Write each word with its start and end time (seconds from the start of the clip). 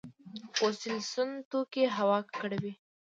فوسیل 0.55 0.97
سون 1.11 1.29
توکي 1.49 1.83
هوا 1.97 2.17
ککړوي 2.27 2.73